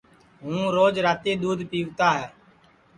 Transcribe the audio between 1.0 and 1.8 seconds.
راتی دؔودھ